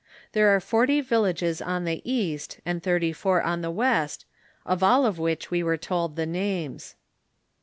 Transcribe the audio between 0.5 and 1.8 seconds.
are forty vil lages